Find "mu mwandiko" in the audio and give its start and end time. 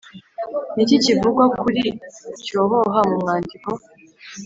3.09-3.69